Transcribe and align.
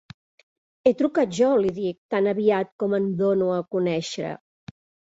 He 0.87 0.93
trucat 1.01 1.35
jo 1.41 1.51
—li 1.59 1.75
dic, 1.77 1.99
tan 2.15 2.33
aviat 2.35 2.75
com 2.83 2.99
em 3.03 3.09
dono 3.25 3.55
a 3.61 3.65
conèixer. 3.79 4.39